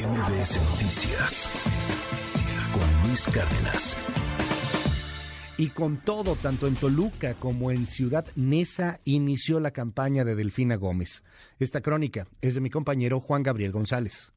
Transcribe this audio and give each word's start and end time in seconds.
MBS 0.00 0.56
Noticias 0.70 1.50
con 2.72 3.06
Luis 3.06 3.26
Cárdenas. 3.26 3.96
Y 5.58 5.68
con 5.68 5.98
todo, 5.98 6.36
tanto 6.36 6.66
en 6.66 6.74
Toluca 6.74 7.34
como 7.34 7.70
en 7.70 7.86
Ciudad 7.86 8.24
Neza, 8.34 9.00
inició 9.04 9.60
la 9.60 9.72
campaña 9.72 10.24
de 10.24 10.36
Delfina 10.36 10.76
Gómez. 10.76 11.22
Esta 11.58 11.82
crónica 11.82 12.26
es 12.40 12.54
de 12.54 12.62
mi 12.62 12.70
compañero 12.70 13.20
Juan 13.20 13.42
Gabriel 13.42 13.72
González. 13.72 14.32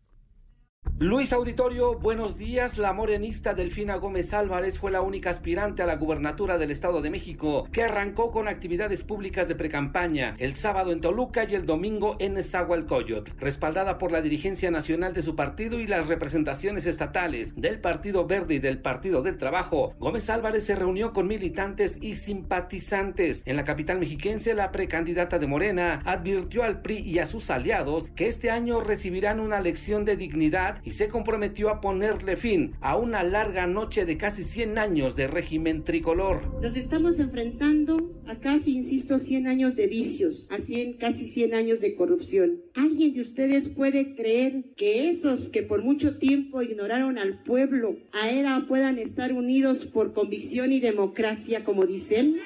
Luis 1.04 1.34
Auditorio, 1.34 2.00
buenos 2.00 2.38
días. 2.38 2.78
La 2.78 2.94
morenista 2.94 3.54
Delfina 3.54 3.98
Gómez 3.98 4.34
Álvarez 4.34 4.80
fue 4.80 4.90
la 4.90 5.02
única 5.02 5.32
aspirante 5.32 5.84
a 5.84 5.86
la 5.86 5.98
gubernatura 5.98 6.58
del 6.58 6.72
Estado 6.72 7.02
de 7.02 7.10
México 7.10 7.68
que 7.74 7.84
arrancó 7.84 8.32
con 8.32 8.48
actividades 8.48 9.04
públicas 9.04 9.50
de 9.50 9.56
precampaña 9.56 10.38
el 10.40 10.56
sábado 10.56 10.94
en 10.94 11.02
Toluca 11.02 11.44
y 11.44 11.56
el 11.56 11.66
domingo 11.66 12.16
en 12.20 12.36
Nezahualcóyotl. 12.36 13.32
Respaldada 13.38 13.98
por 13.98 14.14
la 14.14 14.22
dirigencia 14.22 14.72
nacional 14.72 15.14
de 15.14 15.24
su 15.24 15.36
partido 15.36 15.82
y 15.82 15.88
las 15.88 16.08
representaciones 16.08 16.86
estatales 16.86 17.54
del 17.58 17.82
Partido 17.82 18.26
Verde 18.26 18.54
y 18.54 18.60
del 18.60 18.80
Partido 18.80 19.22
del 19.22 19.38
Trabajo, 19.38 19.96
Gómez 20.00 20.30
Álvarez 20.30 20.64
se 20.64 20.76
reunió 20.76 21.12
con 21.12 21.28
militantes 21.28 21.98
y 22.00 22.16
simpatizantes. 22.16 23.44
En 23.46 23.58
la 23.58 23.66
capital 23.66 24.00
mexiquense, 24.00 24.54
la 24.54 24.72
precandidata 24.72 25.38
de 25.38 25.48
Morena 25.48 26.02
advirtió 26.06 26.64
al 26.64 26.82
PRI 26.82 27.00
y 27.00 27.20
a 27.20 27.26
sus 27.26 27.50
aliados 27.50 28.08
que 28.16 28.30
este 28.30 28.52
año 28.52 28.80
recibirán 28.80 29.42
una 29.42 29.60
lección 29.60 30.06
de 30.06 30.16
dignidad 30.16 30.73
y 30.84 30.92
se 30.92 31.08
comprometió 31.08 31.70
a 31.70 31.82
ponerle 31.82 32.38
fin 32.38 32.74
a 32.82 32.98
una 32.98 33.24
larga 33.24 33.68
noche 33.68 34.06
de 34.06 34.18
casi 34.18 34.44
100 34.44 34.78
años 34.78 35.16
de 35.16 35.28
régimen 35.28 35.84
tricolor. 35.84 36.42
Nos 36.62 36.76
estamos 36.76 37.20
enfrentando 37.20 37.98
a 38.28 38.36
casi, 38.40 38.76
insisto, 38.76 39.20
100 39.20 39.48
años 39.48 39.76
de 39.76 39.88
vicios, 39.88 40.46
a 40.50 40.58
100, 40.58 40.94
casi 40.94 41.26
100 41.26 41.54
años 41.54 41.82
de 41.82 41.96
corrupción. 41.96 42.62
¿Alguien 42.76 43.14
de 43.14 43.22
ustedes 43.22 43.70
puede 43.70 44.16
creer 44.16 44.66
que 44.76 45.10
esos 45.10 45.50
que 45.50 45.64
por 45.64 45.84
mucho 45.84 46.18
tiempo 46.18 46.62
ignoraron 46.62 47.18
al 47.18 47.44
pueblo, 47.44 47.98
ahora 48.12 48.66
puedan 48.68 48.98
estar 48.98 49.34
unidos 49.34 49.86
por 49.86 50.14
convicción 50.14 50.72
y 50.72 50.80
democracia, 50.80 51.64
como 51.64 51.84
dicen? 51.84 52.38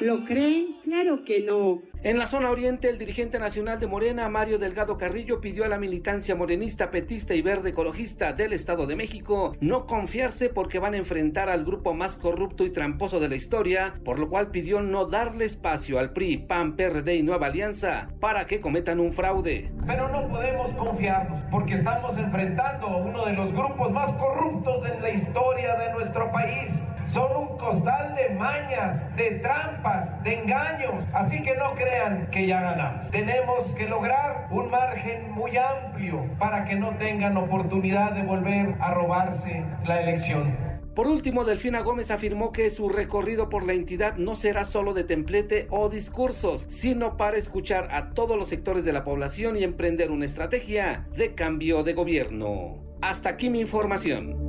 ¿Lo 0.00 0.24
creen? 0.24 0.76
Claro 0.82 1.24
que 1.24 1.40
no. 1.40 1.80
En 2.02 2.18
la 2.18 2.26
zona 2.26 2.50
oriente, 2.50 2.90
el 2.90 2.98
dirigente 2.98 3.38
nacional 3.38 3.78
de 3.80 3.86
Morena, 3.86 4.28
Mario 4.28 4.58
Delgado 4.58 4.98
Carrillo, 4.98 5.40
pidió 5.40 5.64
a 5.64 5.68
la 5.68 5.78
militancia 5.78 6.34
morenista, 6.34 6.90
petista 6.90 7.34
y 7.34 7.42
verde 7.42 7.70
ecologista 7.70 8.32
del 8.32 8.52
Estado 8.52 8.86
de 8.86 8.96
México 8.96 9.56
no 9.60 9.86
confiarse 9.86 10.50
porque 10.50 10.78
van 10.78 10.94
a 10.94 10.98
enfrentar 10.98 11.48
al 11.48 11.64
grupo 11.64 11.94
más 11.94 12.18
corrupto 12.18 12.66
y 12.66 12.70
tramposo 12.70 13.20
de 13.20 13.28
la 13.28 13.36
historia, 13.36 13.94
por 14.04 14.18
lo 14.18 14.28
cual 14.28 14.50
pidió 14.50 14.82
no 14.82 15.06
darle 15.06 15.44
espacio 15.44 15.98
al 15.98 16.12
PRI, 16.12 16.38
PAN, 16.38 16.76
PRD 16.76 17.14
y 17.14 17.22
Nueva 17.22 17.46
Alianza 17.46 18.08
para 18.20 18.46
que 18.46 18.60
cometan 18.60 19.00
un 19.00 19.12
fraude. 19.12 19.72
Pero 19.86 20.08
no 20.08 20.28
podemos 20.28 20.72
confiarnos 20.74 21.42
porque 21.50 21.74
estamos 21.74 22.18
enfrentando 22.18 22.88
a 22.88 22.96
uno 22.96 23.24
de 23.24 23.32
los 23.32 23.52
grupos 23.52 23.92
más 23.92 24.12
corruptos 24.14 24.84
en 24.86 25.00
la 25.00 25.10
historia 25.10 25.76
de 25.76 25.92
nuestro 25.92 26.30
país. 26.32 26.72
Son 27.06 27.36
un 27.36 27.58
costal 27.58 28.14
de 28.14 28.34
mañas, 28.34 29.14
de 29.16 29.32
trampas, 29.32 30.22
de 30.22 30.40
engaños. 30.40 31.04
Así 31.12 31.42
que 31.42 31.54
no 31.56 31.74
crean 31.74 32.28
que 32.30 32.46
ya 32.46 32.60
ganamos. 32.60 33.10
Tenemos 33.10 33.64
que 33.74 33.88
lograr 33.88 34.48
un 34.50 34.70
margen 34.70 35.30
muy 35.32 35.56
amplio 35.56 36.24
para 36.38 36.64
que 36.64 36.76
no 36.76 36.96
tengan 36.96 37.36
oportunidad 37.36 38.12
de 38.12 38.22
volver 38.22 38.74
a 38.80 38.94
robarse 38.94 39.64
la 39.84 40.00
elección. 40.00 40.74
Por 40.94 41.08
último, 41.08 41.44
Delfina 41.44 41.80
Gómez 41.80 42.12
afirmó 42.12 42.52
que 42.52 42.70
su 42.70 42.88
recorrido 42.88 43.48
por 43.48 43.66
la 43.66 43.72
entidad 43.72 44.14
no 44.16 44.36
será 44.36 44.62
solo 44.64 44.94
de 44.94 45.02
templete 45.02 45.66
o 45.70 45.88
discursos, 45.88 46.66
sino 46.68 47.16
para 47.16 47.36
escuchar 47.36 47.88
a 47.90 48.10
todos 48.10 48.38
los 48.38 48.48
sectores 48.48 48.84
de 48.84 48.92
la 48.92 49.02
población 49.02 49.56
y 49.56 49.64
emprender 49.64 50.12
una 50.12 50.24
estrategia 50.24 51.08
de 51.16 51.34
cambio 51.34 51.82
de 51.82 51.94
gobierno. 51.94 52.78
Hasta 53.02 53.30
aquí 53.30 53.50
mi 53.50 53.60
información. 53.60 54.43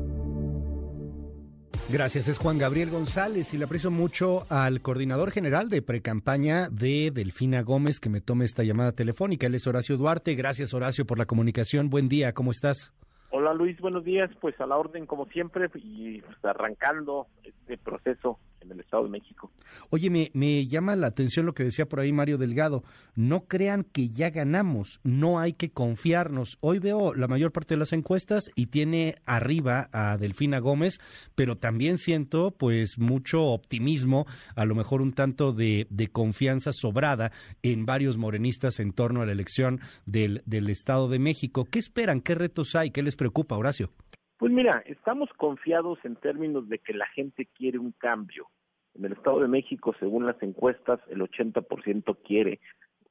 Gracias, 1.87 2.27
es 2.27 2.39
Juan 2.39 2.57
Gabriel 2.57 2.89
González 2.89 3.53
y 3.53 3.59
le 3.59 3.65
aprecio 3.65 3.91
mucho 3.91 4.47
al 4.49 4.81
coordinador 4.81 5.29
general 5.29 5.69
de 5.69 5.83
precampaña 5.83 6.67
de 6.69 7.11
Delfina 7.13 7.61
Gómez 7.61 7.99
que 7.99 8.09
me 8.09 8.21
tome 8.21 8.45
esta 8.45 8.63
llamada 8.63 8.91
telefónica. 8.91 9.45
Él 9.45 9.53
es 9.53 9.67
Horacio 9.67 9.95
Duarte. 9.95 10.33
Gracias, 10.33 10.73
Horacio, 10.73 11.05
por 11.05 11.19
la 11.19 11.27
comunicación. 11.27 11.91
Buen 11.91 12.09
día, 12.09 12.33
¿cómo 12.33 12.49
estás? 12.49 12.91
Hola 13.29 13.53
Luis, 13.53 13.79
buenos 13.79 14.03
días. 14.03 14.31
Pues 14.41 14.59
a 14.59 14.65
la 14.65 14.77
orden 14.77 15.05
como 15.05 15.27
siempre 15.27 15.69
y 15.75 16.21
pues, 16.21 16.43
arrancando 16.43 17.27
este 17.43 17.77
proceso 17.77 18.39
en 18.65 18.71
el 18.71 18.79
Estado 18.79 19.03
de 19.03 19.09
México. 19.09 19.51
Oye, 19.89 20.09
me, 20.09 20.31
me 20.33 20.65
llama 20.67 20.95
la 20.95 21.07
atención 21.07 21.45
lo 21.45 21.53
que 21.53 21.63
decía 21.63 21.87
por 21.87 21.99
ahí 21.99 22.11
Mario 22.11 22.37
Delgado. 22.37 22.83
No 23.15 23.45
crean 23.45 23.83
que 23.83 24.09
ya 24.09 24.29
ganamos, 24.29 24.99
no 25.03 25.39
hay 25.39 25.53
que 25.53 25.71
confiarnos. 25.71 26.57
Hoy 26.61 26.79
veo 26.79 27.13
la 27.13 27.27
mayor 27.27 27.51
parte 27.51 27.75
de 27.75 27.79
las 27.79 27.93
encuestas 27.93 28.51
y 28.55 28.67
tiene 28.67 29.15
arriba 29.25 29.89
a 29.91 30.17
Delfina 30.17 30.59
Gómez, 30.59 30.99
pero 31.35 31.57
también 31.57 31.97
siento 31.97 32.51
pues 32.51 32.97
mucho 32.97 33.43
optimismo, 33.43 34.25
a 34.55 34.65
lo 34.65 34.75
mejor 34.75 35.01
un 35.01 35.13
tanto 35.13 35.53
de, 35.53 35.87
de 35.89 36.07
confianza 36.07 36.73
sobrada 36.73 37.31
en 37.63 37.85
varios 37.85 38.17
morenistas 38.17 38.79
en 38.79 38.91
torno 38.91 39.21
a 39.21 39.25
la 39.25 39.31
elección 39.31 39.79
del, 40.05 40.41
del 40.45 40.69
Estado 40.69 41.07
de 41.07 41.19
México. 41.19 41.65
¿Qué 41.65 41.79
esperan? 41.79 42.21
¿Qué 42.21 42.35
retos 42.35 42.75
hay? 42.75 42.91
¿Qué 42.91 43.03
les 43.03 43.15
preocupa, 43.15 43.57
Horacio? 43.57 43.91
Pues 44.37 44.51
mira, 44.51 44.83
estamos 44.85 45.29
confiados 45.37 45.97
en 46.03 46.17
términos 46.17 46.67
de 46.67 46.79
que 46.79 46.93
la 46.93 47.07
gente 47.07 47.45
quiere 47.45 47.79
un 47.79 47.93
cambio. 47.93 48.47
En 48.93 49.05
el 49.05 49.13
Estado 49.13 49.39
de 49.39 49.47
México, 49.47 49.95
según 49.97 50.25
las 50.25 50.41
encuestas, 50.43 50.99
el 51.07 51.21
80% 51.21 52.17
quiere 52.23 52.59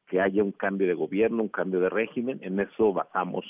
que 0.07 0.21
haya 0.21 0.45
un 0.45 0.53
cambio 0.53 0.87
de 0.87 0.95
gobierno, 0.95 1.43
un 1.43 1.49
cambio 1.49 1.81
de 1.81 1.89
régimen. 1.89 2.41
En 2.43 2.61
eso 2.61 2.93
basamos 2.93 3.47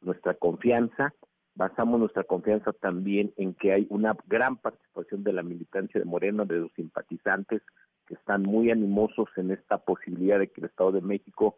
nuestra 0.00 0.34
confianza. 0.34 1.14
Basamos 1.54 2.00
nuestra 2.00 2.24
confianza 2.24 2.72
también 2.72 3.32
en 3.36 3.54
que 3.54 3.72
hay 3.72 3.86
una 3.88 4.16
gran 4.26 4.56
participación 4.56 5.22
de 5.22 5.32
la 5.32 5.44
militancia 5.44 6.00
de 6.00 6.06
Morena, 6.06 6.44
de 6.44 6.58
los 6.58 6.72
simpatizantes, 6.72 7.62
que 8.06 8.14
están 8.14 8.42
muy 8.42 8.70
animosos 8.72 9.28
en 9.36 9.52
esta 9.52 9.78
posibilidad 9.78 10.40
de 10.40 10.48
que 10.48 10.60
el 10.60 10.66
Estado 10.66 10.90
de 10.92 11.02
México 11.02 11.56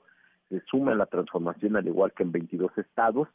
se 0.50 0.60
sume 0.66 0.92
a 0.92 0.96
la 0.96 1.06
transformación, 1.06 1.76
al 1.76 1.86
igual 1.86 2.12
que 2.12 2.22
en 2.22 2.32
22 2.32 2.76
estados 2.76 3.28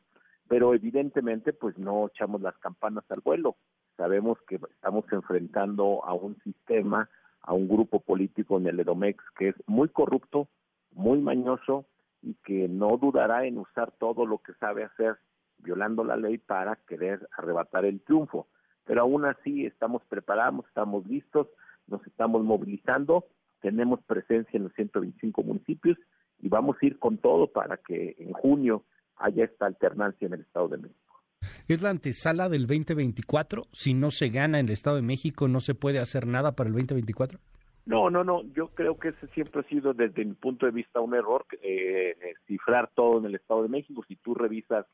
pero 0.49 0.73
evidentemente 0.73 1.53
pues 1.53 1.77
no 1.77 2.07
echamos 2.07 2.41
las 2.41 2.57
campanas 2.57 3.05
al 3.09 3.21
vuelo. 3.21 3.55
Sabemos 3.95 4.39
que 4.47 4.55
estamos 4.55 5.05
enfrentando 5.11 6.03
a 6.03 6.13
un 6.13 6.35
sistema, 6.43 7.07
a 7.41 7.53
un 7.53 7.69
grupo 7.69 7.99
político 7.99 8.57
en 8.57 8.67
el 8.67 8.79
Edomex 8.79 9.23
que 9.37 9.49
es 9.49 9.55
muy 9.67 9.89
corrupto, 9.89 10.49
muy 10.91 11.19
mañoso 11.19 11.85
y 12.23 12.33
que 12.43 12.67
no 12.67 12.87
dudará 12.99 13.45
en 13.45 13.59
usar 13.59 13.91
todo 13.91 14.25
lo 14.25 14.39
que 14.39 14.53
sabe 14.55 14.83
hacer 14.83 15.17
violando 15.59 16.03
la 16.03 16.17
ley 16.17 16.39
para 16.39 16.77
querer 16.87 17.29
arrebatar 17.37 17.85
el 17.85 18.01
triunfo. 18.01 18.47
Pero 18.85 19.01
aún 19.01 19.25
así 19.25 19.67
estamos 19.67 20.03
preparados, 20.05 20.65
estamos 20.65 21.05
listos, 21.05 21.47
nos 21.85 22.05
estamos 22.07 22.43
movilizando, 22.43 23.25
tenemos 23.61 24.01
presencia 24.01 24.57
en 24.57 24.63
los 24.63 24.73
125 24.73 25.43
municipios 25.43 25.97
y 26.39 26.49
vamos 26.49 26.77
a 26.81 26.85
ir 26.87 26.97
con 26.97 27.19
todo 27.19 27.47
para 27.51 27.77
que 27.77 28.15
en 28.17 28.33
junio 28.33 28.83
haya 29.19 29.45
esta 29.45 29.65
alternancia 29.65 30.25
en 30.27 30.33
el 30.33 30.41
Estado 30.41 30.69
de 30.69 30.77
México. 30.77 31.21
¿Es 31.67 31.81
la 31.81 31.89
antesala 31.89 32.49
del 32.49 32.67
2024? 32.67 33.63
Si 33.71 33.93
no 33.93 34.11
se 34.11 34.29
gana 34.29 34.59
en 34.59 34.67
el 34.67 34.73
Estado 34.73 34.97
de 34.97 35.01
México, 35.01 35.47
¿no 35.47 35.59
se 35.59 35.75
puede 35.75 35.99
hacer 35.99 36.27
nada 36.27 36.55
para 36.55 36.69
el 36.69 36.75
2024? 36.75 37.39
No, 37.85 38.09
no, 38.09 38.23
no. 38.23 38.43
Yo 38.53 38.69
creo 38.69 38.99
que 38.99 39.09
ese 39.09 39.27
siempre 39.27 39.61
ha 39.61 39.69
sido, 39.69 39.93
desde 39.93 40.25
mi 40.25 40.33
punto 40.33 40.65
de 40.65 40.71
vista, 40.71 40.99
un 40.99 41.15
error, 41.15 41.45
eh, 41.61 42.15
cifrar 42.45 42.89
todo 42.93 43.19
en 43.19 43.25
el 43.25 43.35
Estado 43.35 43.63
de 43.63 43.69
México. 43.69 44.03
Si 44.07 44.15
tú 44.17 44.35
revisas 44.35 44.85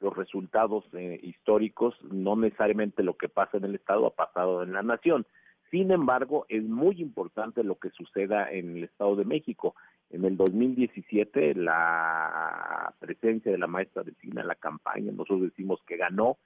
los 0.00 0.16
resultados 0.16 0.84
eh, 0.92 1.18
históricos, 1.22 1.94
no 2.02 2.36
necesariamente 2.36 3.02
lo 3.02 3.16
que 3.16 3.28
pasa 3.28 3.56
en 3.56 3.64
el 3.64 3.74
Estado 3.74 4.06
ha 4.06 4.14
pasado 4.14 4.62
en 4.62 4.72
la 4.72 4.82
nación. 4.82 5.26
Sin 5.70 5.90
embargo, 5.90 6.46
es 6.48 6.64
muy 6.64 7.00
importante 7.02 7.62
lo 7.62 7.78
que 7.78 7.90
suceda 7.90 8.50
en 8.50 8.78
el 8.78 8.84
Estado 8.84 9.16
de 9.16 9.24
México. 9.24 9.74
En 10.10 10.24
el 10.24 10.36
2017, 10.36 11.54
la 11.54 12.94
presencia 12.98 13.52
de 13.52 13.58
la 13.58 13.66
maestra 13.66 14.02
de 14.02 14.14
cine 14.14 14.40
en 14.40 14.48
la 14.48 14.54
campaña, 14.54 15.12
nosotros 15.12 15.42
decimos 15.42 15.80
que 15.86 15.96
ganó, 15.96 16.38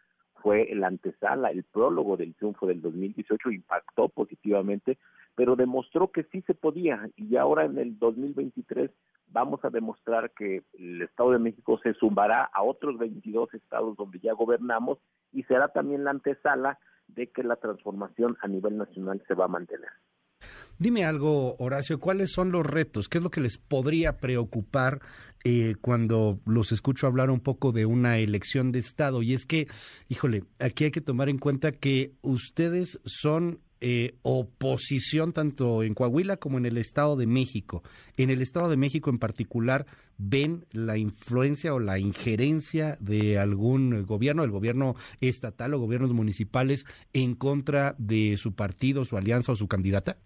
fue 0.43 0.73
el 0.73 0.83
antesala, 0.83 1.51
el 1.51 1.63
prólogo 1.63 2.17
del 2.17 2.35
triunfo 2.35 2.67
del 2.67 2.83
2018, 2.83 3.51
impactó 3.53 4.09
positivamente, 4.09 4.99
pero 5.37 5.55
demostró 5.55 6.11
que 6.11 6.25
sí 6.25 6.43
se 6.43 6.55
podía. 6.55 7.09
Y 7.17 7.37
ahora 7.37 7.65
en 7.65 7.79
el 7.79 7.99
2023 7.99 8.91
vamos 9.29 9.65
a 9.65 9.71
demostrar 9.71 10.33
que 10.33 10.63
el 10.79 11.03
Estado 11.03 11.31
de 11.31 11.39
México 11.39 11.79
se 11.83 11.95
sumará 11.95 12.51
a 12.53 12.63
otros 12.63 12.99
22 12.99 13.55
estados 13.55 13.97
donde 13.97 14.19
ya 14.19 14.33
gobernamos 14.33 14.99
y 15.33 15.45
será 15.45 15.69
también 15.69 16.05
la 16.05 16.11
antesala 16.11 16.79
de 17.09 17.29
que 17.29 17.43
la 17.43 17.57
transformación 17.57 18.37
a 18.41 18.49
nivel 18.49 18.77
nacional 18.77 19.23
se 19.27 19.35
va 19.35 19.47
a 19.47 19.49
mantener. 19.49 19.91
Dime 20.79 21.05
algo, 21.05 21.57
Horacio, 21.59 22.01
¿cuáles 22.01 22.33
son 22.33 22.51
los 22.51 22.67
retos? 22.67 23.09
¿Qué 23.09 23.19
es 23.19 23.25
lo 23.25 23.31
que 23.31 23.41
les 23.41 23.59
podría 23.59 24.17
preocupar 24.17 25.01
eh, 25.45 25.75
cuando 25.81 26.41
los 26.45 26.73
escucho 26.73 27.07
hablar 27.07 27.31
un 27.31 27.41
poco 27.41 27.73
de 27.73 27.87
una 27.87 28.19
elección 28.19 28.73
de 28.73 28.81
Estado? 28.81 29.23
Y 29.23 29.33
es 29.33 29.47
que, 29.47 29.69
híjole, 30.09 30.45
aquí 30.59 30.85
hay 30.85 30.91
que 30.91 31.01
tomar 31.01 31.29
en 31.29 31.39
cuenta 31.39 31.73
que 31.73 32.15
ustedes 32.23 32.99
son 33.05 33.61
eh, 33.85 34.15
oposición 34.23 35.33
tanto 35.33 35.83
en 35.83 35.95
Coahuila 35.95 36.37
como 36.37 36.57
en 36.57 36.67
el 36.67 36.79
Estado 36.79 37.17
de 37.17 37.27
México. 37.27 37.83
En 38.17 38.31
el 38.31 38.41
Estado 38.41 38.71
de 38.71 38.77
México 38.77 39.11
en 39.11 39.19
particular, 39.19 39.87
¿ven 40.19 40.67
la 40.71 40.99
influencia 40.99 41.75
o 41.75 41.81
la 41.81 41.99
injerencia 41.99 42.97
de 43.01 43.41
algún 43.41 44.05
gobierno, 44.05 44.45
el 44.45 44.53
gobierno 44.53 44.95
estatal 45.21 45.75
o 45.75 45.81
gobiernos 45.81 46.13
municipales, 46.13 46.87
en 47.13 47.35
contra 47.35 47.97
de 47.99 48.37
su 48.37 48.55
partido, 48.55 49.05
su 49.05 49.17
alianza 49.17 49.51
o 49.51 49.57
su 49.57 49.67
candidata? 49.67 50.17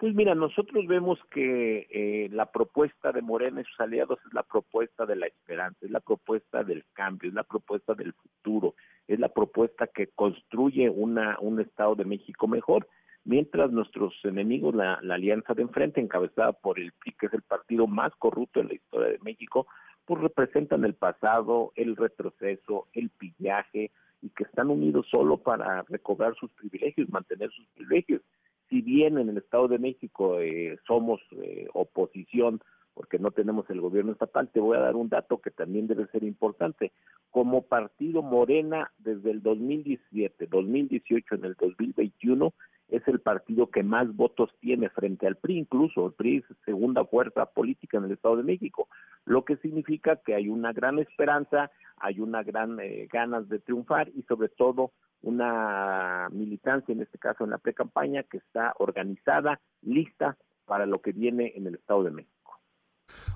Pues 0.00 0.14
mira, 0.14 0.34
nosotros 0.34 0.86
vemos 0.86 1.18
que 1.30 1.86
eh, 1.90 2.30
la 2.32 2.46
propuesta 2.46 3.12
de 3.12 3.20
Morena 3.20 3.60
y 3.60 3.64
sus 3.64 3.80
aliados 3.80 4.18
es 4.26 4.32
la 4.32 4.42
propuesta 4.42 5.04
de 5.04 5.14
la 5.14 5.26
esperanza, 5.26 5.76
es 5.82 5.90
la 5.90 6.00
propuesta 6.00 6.64
del 6.64 6.86
cambio, 6.94 7.28
es 7.28 7.34
la 7.34 7.42
propuesta 7.42 7.92
del 7.92 8.14
futuro, 8.14 8.74
es 9.06 9.20
la 9.20 9.28
propuesta 9.28 9.88
que 9.88 10.06
construye 10.06 10.88
una, 10.88 11.36
un 11.40 11.60
Estado 11.60 11.96
de 11.96 12.06
México 12.06 12.48
mejor, 12.48 12.88
mientras 13.24 13.72
nuestros 13.72 14.14
enemigos, 14.24 14.74
la, 14.74 14.98
la 15.02 15.16
alianza 15.16 15.52
de 15.52 15.60
enfrente, 15.60 16.00
encabezada 16.00 16.54
por 16.54 16.80
el 16.80 16.92
PRI, 16.92 17.12
que 17.20 17.26
es 17.26 17.34
el 17.34 17.42
partido 17.42 17.86
más 17.86 18.16
corrupto 18.16 18.60
en 18.60 18.68
la 18.68 18.74
historia 18.76 19.08
de 19.08 19.18
México, 19.18 19.66
pues 20.06 20.22
representan 20.22 20.86
el 20.86 20.94
pasado, 20.94 21.72
el 21.76 21.94
retroceso, 21.94 22.88
el 22.94 23.10
pillaje, 23.10 23.90
y 24.22 24.30
que 24.30 24.44
están 24.44 24.70
unidos 24.70 25.06
solo 25.10 25.36
para 25.36 25.82
recobrar 25.90 26.34
sus 26.36 26.50
privilegios, 26.52 27.10
mantener 27.10 27.50
sus 27.50 27.66
privilegios 27.74 28.22
si 28.70 28.80
bien 28.80 29.18
en 29.18 29.28
el 29.28 29.38
Estado 29.38 29.68
de 29.68 29.78
México 29.78 30.40
eh, 30.40 30.78
somos 30.86 31.20
eh, 31.32 31.66
oposición 31.74 32.60
porque 32.94 33.18
no 33.18 33.30
tenemos 33.30 33.68
el 33.70 33.80
gobierno 33.80 34.12
estatal, 34.12 34.48
te 34.52 34.60
voy 34.60 34.76
a 34.76 34.80
dar 34.80 34.96
un 34.96 35.08
dato 35.08 35.38
que 35.38 35.50
también 35.50 35.86
debe 35.86 36.06
ser 36.08 36.22
importante. 36.22 36.92
Como 37.30 37.62
partido 37.62 38.20
Morena, 38.20 38.90
desde 38.98 39.30
el 39.30 39.42
2017, 39.42 40.46
2018, 40.46 41.34
en 41.36 41.44
el 41.44 41.54
2021, 41.54 42.52
es 42.90 43.06
el 43.06 43.20
partido 43.20 43.68
que 43.68 43.82
más 43.82 44.14
votos 44.14 44.50
tiene 44.60 44.90
frente 44.90 45.26
al 45.26 45.36
PRI, 45.36 45.58
incluso 45.58 46.06
el 46.06 46.12
PRI 46.12 46.38
es 46.38 46.44
segunda 46.64 47.04
fuerza 47.04 47.46
política 47.46 47.98
en 47.98 48.04
el 48.04 48.12
Estado 48.12 48.36
de 48.36 48.42
México, 48.42 48.88
lo 49.24 49.44
que 49.44 49.56
significa 49.58 50.16
que 50.16 50.34
hay 50.34 50.48
una 50.48 50.72
gran 50.72 50.98
esperanza, 50.98 51.70
hay 51.96 52.20
una 52.20 52.42
gran 52.42 52.80
eh, 52.80 53.08
ganas 53.10 53.48
de 53.48 53.60
triunfar 53.60 54.08
y 54.14 54.22
sobre 54.24 54.48
todo 54.48 54.90
una 55.22 56.28
militancia, 56.30 56.92
en 56.92 57.02
este 57.02 57.18
caso 57.18 57.44
en 57.44 57.50
la 57.50 57.58
pre-campaña, 57.58 58.22
que 58.22 58.38
está 58.38 58.74
organizada, 58.78 59.60
lista 59.82 60.36
para 60.64 60.86
lo 60.86 61.00
que 61.02 61.12
viene 61.12 61.52
en 61.56 61.66
el 61.66 61.74
Estado 61.74 62.04
de 62.04 62.10
México. 62.10 62.39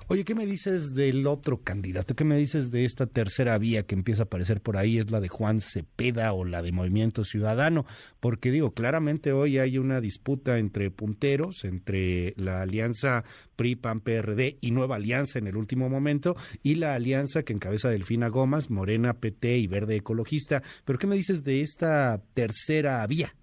Oye, 0.07 0.23
¿qué 0.23 0.35
me 0.35 0.45
dices 0.45 0.93
del 0.93 1.25
otro 1.25 1.63
candidato? 1.63 2.13
¿Qué 2.13 2.23
me 2.23 2.37
dices 2.37 2.69
de 2.69 2.85
esta 2.85 3.07
tercera 3.07 3.57
vía 3.57 3.87
que 3.87 3.95
empieza 3.95 4.21
a 4.21 4.25
aparecer 4.25 4.61
por 4.61 4.77
ahí? 4.77 4.99
¿Es 4.99 5.09
la 5.09 5.19
de 5.19 5.29
Juan 5.29 5.61
Cepeda 5.61 6.31
o 6.33 6.45
la 6.45 6.61
de 6.61 6.71
Movimiento 6.71 7.23
Ciudadano? 7.23 7.85
Porque 8.19 8.51
digo, 8.51 8.69
claramente 8.69 9.33
hoy 9.33 9.57
hay 9.57 9.79
una 9.79 10.01
disputa 10.01 10.59
entre 10.59 10.91
punteros, 10.91 11.65
entre 11.65 12.35
la 12.37 12.61
alianza 12.61 13.23
PRI-PAN-PRD 13.55 14.59
y 14.61 14.69
Nueva 14.69 14.97
Alianza 14.97 15.39
en 15.39 15.47
el 15.47 15.57
último 15.57 15.89
momento, 15.89 16.35
y 16.61 16.75
la 16.75 16.93
alianza 16.93 17.41
que 17.41 17.53
encabeza 17.53 17.89
Delfina 17.89 18.27
Gómez, 18.27 18.69
Morena, 18.69 19.15
PT 19.15 19.57
y 19.57 19.65
Verde 19.65 19.95
Ecologista. 19.95 20.61
Pero 20.85 20.99
¿qué 20.99 21.07
me 21.07 21.15
dices 21.15 21.43
de 21.43 21.61
esta 21.61 22.21
tercera 22.35 23.07
vía? 23.07 23.33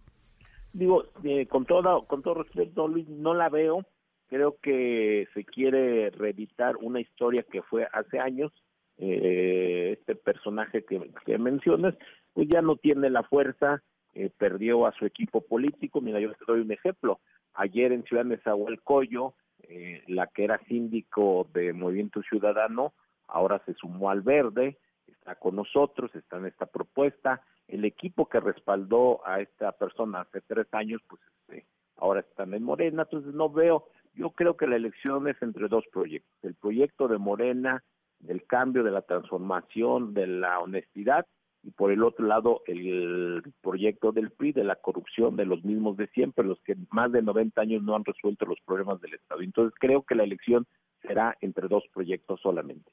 Digo, 0.73 1.06
eh, 1.25 1.44
con, 1.49 1.67
todo, 1.67 2.06
con 2.06 2.23
todo 2.23 2.35
respeto, 2.44 2.87
Luis, 2.87 3.09
no 3.09 3.35
la 3.35 3.49
veo 3.49 3.85
creo 4.32 4.56
que 4.62 5.29
se 5.34 5.44
quiere 5.44 6.08
reeditar 6.08 6.79
una 6.79 7.00
historia 7.00 7.44
que 7.52 7.61
fue 7.61 7.87
hace 7.93 8.19
años. 8.19 8.50
Eh, 8.96 9.99
este 9.99 10.14
personaje 10.14 10.87
que, 10.87 11.38
mencionas, 11.38 11.94
pues 12.32 12.49
ya 12.49 12.62
no 12.62 12.76
tiene 12.76 13.11
la 13.11 13.25
fuerza, 13.25 13.82
eh, 14.14 14.31
perdió 14.38 14.87
a 14.87 14.93
su 14.93 15.05
equipo 15.05 15.43
político. 15.43 16.00
Mira, 16.00 16.19
yo 16.19 16.32
te 16.32 16.46
doy 16.46 16.61
un 16.61 16.73
ejemplo. 16.73 17.20
Ayer 17.52 17.93
en 17.93 18.05
Ciudad 18.05 18.25
de 18.25 18.38
Zahualcoyo, 18.38 19.34
eh, 19.64 20.02
la 20.06 20.29
que 20.29 20.44
era 20.44 20.58
síndico 20.67 21.46
de 21.52 21.75
Movimiento 21.75 22.23
Ciudadano, 22.23 22.94
ahora 23.28 23.61
se 23.67 23.75
sumó 23.75 24.08
al 24.08 24.23
Verde, 24.23 24.78
está 25.08 25.35
con 25.35 25.56
nosotros, 25.56 26.11
está 26.14 26.38
en 26.38 26.46
esta 26.46 26.64
propuesta. 26.64 27.43
El 27.69 27.85
equipo 27.85 28.31
que 28.31 28.40
respaldó 28.40 29.20
a 29.26 29.43
esta 29.43 29.73
persona 29.73 30.23
hace 30.23 30.40
tres 30.40 30.73
años, 30.73 31.02
pues 31.06 31.20
este, 31.40 31.67
ahora 31.99 32.20
están 32.20 32.55
en 32.55 32.62
Morena, 32.62 33.02
entonces 33.02 33.35
no 33.35 33.50
veo 33.50 33.88
yo 34.14 34.31
creo 34.31 34.56
que 34.56 34.67
la 34.67 34.76
elección 34.76 35.29
es 35.29 35.41
entre 35.43 35.69
dos 35.69 35.85
proyectos, 35.93 36.32
el 36.43 36.55
proyecto 36.55 37.09
de 37.09 37.19
Morena, 37.19 37.82
del 38.20 38.44
cambio, 38.44 38.85
de 38.85 38.91
la 38.91 39.03
transformación, 39.03 40.14
de 40.14 40.26
la 40.26 40.59
honestidad, 40.61 41.26
y 41.64 41.70
por 41.70 41.93
el 41.93 42.03
otro 42.03 42.26
lado 42.26 42.62
el 42.67 43.41
proyecto 43.61 44.12
del 44.12 44.31
PRI, 44.31 44.53
de 44.53 44.64
la 44.64 44.76
corrupción 44.76 45.37
de 45.37 45.47
los 45.47 45.64
mismos 45.64 45.97
de 45.97 46.09
siempre, 46.09 46.44
los 46.44 46.61
que 46.62 46.76
más 46.91 47.12
de 47.12 47.23
90 47.23 47.61
años 47.61 47.82
no 47.82 47.94
han 47.94 48.05
resuelto 48.05 48.47
los 48.47 48.59
problemas 48.67 49.00
del 49.00 49.14
Estado. 49.14 49.43
Entonces 49.43 49.75
creo 49.79 50.03
que 50.03 50.14
la 50.14 50.25
elección 50.25 50.67
será 51.03 51.37
entre 51.41 51.69
dos 51.69 51.85
proyectos 51.93 52.41
solamente. 52.41 52.91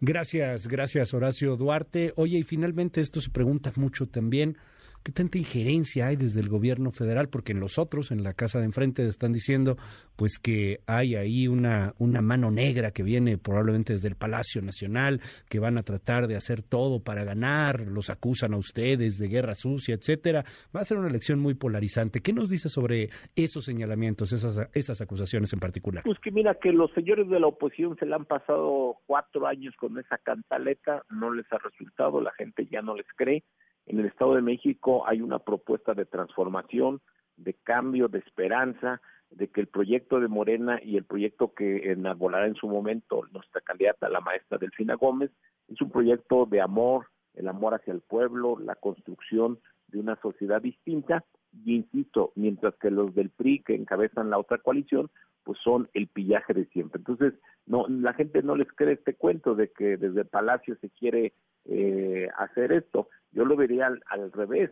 Gracias, 0.00 0.66
gracias 0.66 1.14
Horacio 1.14 1.56
Duarte. 1.56 2.12
Oye, 2.16 2.38
y 2.38 2.42
finalmente 2.42 3.00
esto 3.00 3.20
se 3.20 3.30
pregunta 3.30 3.72
mucho 3.76 4.06
también. 4.06 4.56
¿Qué 5.04 5.12
tanta 5.12 5.36
injerencia 5.36 6.06
hay 6.06 6.16
desde 6.16 6.40
el 6.40 6.48
gobierno 6.48 6.90
federal? 6.90 7.28
Porque 7.28 7.52
en 7.52 7.60
los 7.60 7.78
otros, 7.78 8.10
en 8.10 8.22
la 8.22 8.32
casa 8.32 8.58
de 8.58 8.64
enfrente, 8.64 9.06
están 9.06 9.34
diciendo 9.34 9.76
pues 10.16 10.38
que 10.38 10.80
hay 10.86 11.14
ahí 11.14 11.46
una, 11.46 11.92
una 11.98 12.22
mano 12.22 12.50
negra 12.50 12.90
que 12.90 13.02
viene 13.02 13.36
probablemente 13.36 13.92
desde 13.92 14.08
el 14.08 14.16
Palacio 14.16 14.62
Nacional, 14.62 15.20
que 15.50 15.58
van 15.58 15.76
a 15.76 15.82
tratar 15.82 16.26
de 16.26 16.36
hacer 16.36 16.62
todo 16.62 17.00
para 17.00 17.22
ganar, 17.22 17.80
los 17.80 18.08
acusan 18.08 18.54
a 18.54 18.56
ustedes 18.56 19.18
de 19.18 19.28
guerra 19.28 19.54
sucia, 19.54 19.94
etcétera. 19.94 20.42
Va 20.74 20.80
a 20.80 20.84
ser 20.84 20.96
una 20.96 21.08
elección 21.08 21.38
muy 21.38 21.52
polarizante. 21.52 22.22
¿Qué 22.22 22.32
nos 22.32 22.48
dice 22.48 22.70
sobre 22.70 23.10
esos 23.36 23.66
señalamientos, 23.66 24.32
esas, 24.32 24.70
esas 24.72 25.02
acusaciones 25.02 25.52
en 25.52 25.60
particular? 25.60 26.02
Pues 26.04 26.18
que 26.18 26.30
mira 26.30 26.54
que 26.54 26.72
los 26.72 26.90
señores 26.92 27.28
de 27.28 27.40
la 27.40 27.48
oposición 27.48 27.94
se 27.98 28.06
le 28.06 28.14
han 28.14 28.24
pasado 28.24 28.96
cuatro 29.04 29.46
años 29.46 29.74
con 29.76 29.98
esa 29.98 30.16
cantaleta, 30.16 31.04
no 31.10 31.30
les 31.30 31.44
ha 31.52 31.58
resultado, 31.58 32.22
la 32.22 32.32
gente 32.32 32.66
ya 32.70 32.80
no 32.80 32.96
les 32.96 33.06
cree 33.16 33.44
en 33.86 34.00
el 34.00 34.06
Estado 34.06 34.34
de 34.34 34.42
México 34.42 35.06
hay 35.06 35.20
una 35.20 35.38
propuesta 35.38 35.94
de 35.94 36.06
transformación, 36.06 37.00
de 37.36 37.54
cambio, 37.54 38.08
de 38.08 38.18
esperanza, 38.18 39.00
de 39.30 39.48
que 39.48 39.60
el 39.60 39.66
proyecto 39.66 40.20
de 40.20 40.28
Morena 40.28 40.80
y 40.82 40.96
el 40.96 41.04
proyecto 41.04 41.54
que 41.54 41.90
enarbolará 41.90 42.46
en 42.46 42.54
su 42.54 42.68
momento 42.68 43.22
nuestra 43.32 43.60
candidata, 43.60 44.08
la 44.08 44.20
maestra 44.20 44.58
Delfina 44.58 44.94
Gómez, 44.94 45.30
es 45.68 45.80
un 45.80 45.90
proyecto 45.90 46.46
de 46.46 46.60
amor, 46.60 47.06
el 47.34 47.48
amor 47.48 47.74
hacia 47.74 47.92
el 47.92 48.00
pueblo, 48.00 48.58
la 48.58 48.76
construcción 48.76 49.58
de 49.88 49.98
una 49.98 50.16
sociedad 50.20 50.62
distinta, 50.62 51.24
y 51.64 51.76
insisto, 51.76 52.32
mientras 52.34 52.74
que 52.76 52.90
los 52.90 53.14
del 53.14 53.30
PRI 53.30 53.62
que 53.62 53.74
encabezan 53.74 54.30
la 54.30 54.38
otra 54.38 54.58
coalición, 54.58 55.10
pues 55.44 55.58
son 55.62 55.88
el 55.94 56.08
pillaje 56.08 56.54
de 56.54 56.64
siempre. 56.66 56.98
Entonces, 56.98 57.34
no, 57.66 57.86
la 57.88 58.14
gente 58.14 58.42
no 58.42 58.56
les 58.56 58.70
cree 58.72 58.94
este 58.94 59.14
cuento 59.14 59.54
de 59.54 59.70
que 59.70 59.96
desde 59.96 60.24
Palacio 60.24 60.76
se 60.80 60.90
quiere 60.90 61.34
eh, 61.66 62.28
hacer 62.36 62.72
esto. 62.72 63.08
Yo 63.34 63.44
lo 63.44 63.56
vería 63.56 63.86
al, 63.86 64.32
revés. 64.32 64.70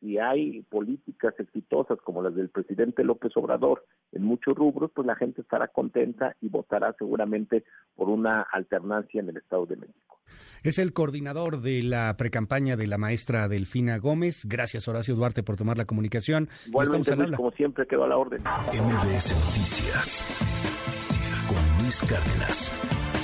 Si 0.00 0.18
hay 0.18 0.62
políticas 0.62 1.34
exitosas 1.38 1.98
como 2.02 2.22
las 2.22 2.34
del 2.34 2.50
presidente 2.50 3.04
López 3.04 3.32
Obrador 3.36 3.84
en 4.12 4.22
muchos 4.22 4.54
rubros, 4.54 4.90
pues 4.94 5.06
la 5.06 5.16
gente 5.16 5.40
estará 5.40 5.68
contenta 5.68 6.36
y 6.40 6.48
votará 6.48 6.94
seguramente 6.98 7.64
por 7.96 8.08
una 8.08 8.42
alternancia 8.42 9.20
en 9.20 9.30
el 9.30 9.38
Estado 9.38 9.66
de 9.66 9.76
México. 9.76 10.20
Es 10.62 10.78
el 10.78 10.92
coordinador 10.92 11.60
de 11.60 11.82
la 11.82 12.16
precampaña 12.16 12.76
de 12.76 12.86
la 12.86 12.98
maestra 12.98 13.48
Delfina 13.48 13.98
Gómez. 13.98 14.44
Gracias, 14.46 14.88
Horacio 14.88 15.14
Duarte, 15.14 15.42
por 15.42 15.56
tomar 15.56 15.78
la 15.78 15.84
comunicación. 15.84 16.48
Bueno, 16.70 16.92
como 17.36 17.50
siempre, 17.52 17.86
quedó 17.86 18.04
a 18.04 18.08
la 18.08 18.16
orden. 18.16 18.42
MBS 18.42 19.34
Noticias 19.34 20.24
con 21.48 21.82
Luis 21.82 22.02
Cárdenas. 22.02 23.23